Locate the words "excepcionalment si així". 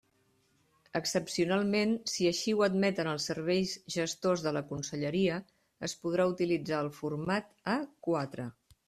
0.99-2.55